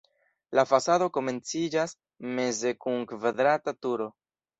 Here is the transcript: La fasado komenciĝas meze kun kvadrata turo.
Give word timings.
La 0.59 0.61
fasado 0.69 1.09
komenciĝas 1.17 1.93
meze 2.39 2.73
kun 2.87 2.97
kvadrata 3.13 3.75
turo. 3.87 4.09